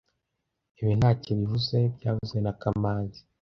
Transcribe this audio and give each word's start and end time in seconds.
Ibi 0.81 0.93
ntacyo 0.99 1.31
bivuze 1.39 1.77
byavuzwe 1.95 2.37
na 2.41 2.53
kamanzi 2.61 3.19